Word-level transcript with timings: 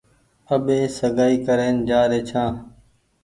آٻي 0.53 0.79
سگآئي 0.97 1.35
ڪرين 1.45 1.75
جآ 1.87 2.01
ري 2.11 2.21
ڇآن۔ 2.29 2.53